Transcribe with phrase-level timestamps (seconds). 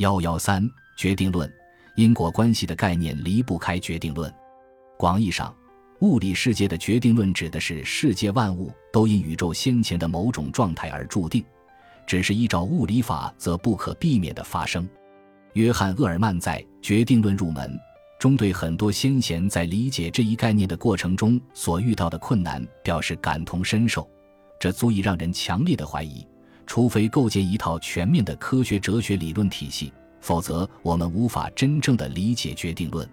[0.00, 1.52] 幺幺三决定论，
[1.94, 4.32] 因果关系的概念离不开决定论。
[4.96, 5.54] 广义上，
[6.00, 11.44] 物理世界的决定论指的是世界万物都因宇宙先前的某种状态而注定，
[12.06, 14.88] 只是依照物理法则不可避免的发生。
[15.52, 17.70] 约翰·厄尔曼在《决定论入门》
[18.18, 24.08] 中对很多先贤在理解这一概念的过程中所遇到的困难表示感同身受，
[24.58, 26.26] 这足以让人强烈的怀疑。
[26.70, 33.10] 除非构建一套全面的科学哲学理论体系，否则我们无法真正的理解决定论。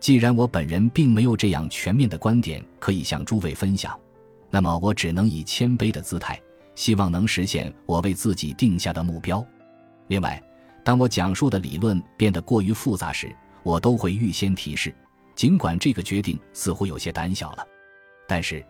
[0.00, 3.96] 既然我本人并没有这样全面的观点可以向诸位分享，
[4.50, 6.42] 那么我只能以谦卑的姿态，
[6.74, 9.46] 希望能实现我为自己定下的目标。
[10.08, 10.42] 另外，
[10.82, 14.92] 当我讲述的理论变得过于复杂时，我都会预先提示。
[15.36, 17.64] 尽管这个决定似乎有些胆小了，
[18.26, 18.66] 但是，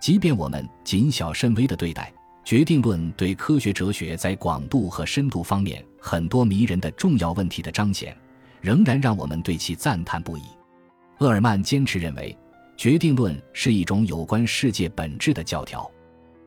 [0.00, 2.14] 即便我们谨小慎微的对待。
[2.44, 8.16] 决定论对科学哲学在广度和深度方面很多迷人的重要问题的彰显，
[8.60, 10.42] 仍然让我们对其赞叹不已。
[11.18, 12.36] 厄尔曼坚持认为，
[12.76, 15.88] 决定论是一种有关世界本质的教条。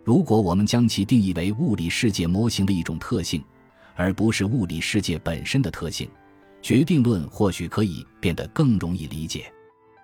[0.03, 3.41] 如果我们将其定义为物理世界模型的一种特性，
[3.95, 6.09] 而不是物理世界本身的特性，
[6.61, 9.45] 决定论或许可以变得更容易理解。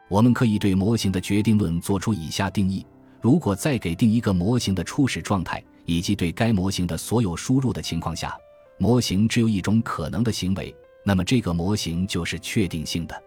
[0.08, 2.86] 我们可以对模型的决定论做出以下定义：
[3.20, 5.62] 如果再给定一个模型的初始状态。
[5.86, 8.38] 以及对该模型的所有输入的情况下，
[8.78, 13.24] 模型只有一种可能的行为，那么这个模型就是确定性的。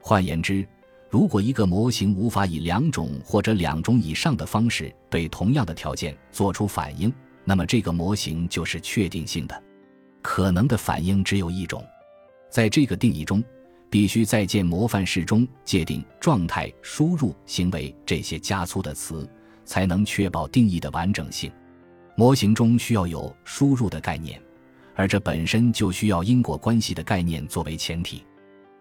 [0.00, 0.66] 换言之，
[1.10, 7.12] 如果一个模型无法以两种或者两种以上的方式对同样的条件做出反应，
[7.44, 9.62] 那么这个模型就是确定性的。
[10.22, 11.84] 可能的反应只有一种。
[12.50, 13.42] 在这个定义中，
[13.90, 19.28] 必须在建模范式中界定状态、输入、行为这些加粗的词，
[19.64, 21.50] 才能确保定义的完整性。
[22.18, 24.42] 模型中需要有输入的概念，
[24.96, 28.24] 而这本身就需要因果关系的概念作为前提。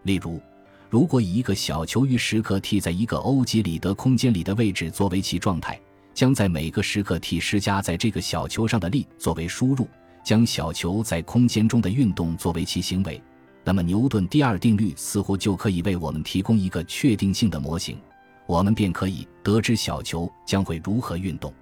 [0.02, 0.42] 例如，
[0.90, 5.80] 如果以一个小球于时刻 t 在一个欧几里得空间里的位置作为其状态，
[6.16, 9.88] 将在每个时刻 t 施加在这个小球上的力作为输入，
[10.24, 13.22] 将小球在空间中的运动作为其行为，
[13.64, 18.00] 那么牛顿第二定律似乎就可以为我们提供一个确定性的模型，
[18.48, 21.54] 我们便可以得知小球将会如何运动。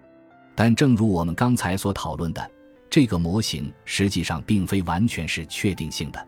[0.56, 2.50] 但正如我们刚才所讨论的，
[2.90, 6.28] 这个模型实际上并非完全是确定性的。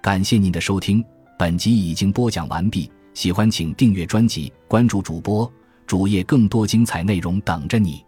[0.00, 1.04] 感谢您的收听，
[1.38, 2.90] 本集已经播讲完毕。
[3.14, 5.50] 喜欢请订阅专辑，关注主播
[5.86, 8.04] 主页，更多精彩内容等着你。